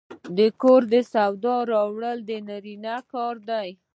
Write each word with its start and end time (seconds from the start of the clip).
د 0.37 0.39
کور 0.61 0.81
د 0.93 0.95
سودا 1.13 1.55
راوړل 1.71 2.17
د 2.29 2.31
نارینه 2.47 2.95
کار 3.11 3.35
دی. 3.49 3.69